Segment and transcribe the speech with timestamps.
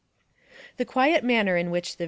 [0.77, 1.99] The quiet manner in which the V.